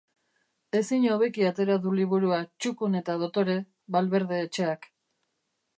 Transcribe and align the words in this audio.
Ezin 0.79 1.03
hobeki 1.15 1.45
atera 1.49 1.75
du 1.83 1.93
liburua, 1.99 2.41
txukun 2.65 2.99
eta 3.03 3.19
dotore, 3.25 3.61
Valverde 3.97 4.43
etxeak. 4.49 4.91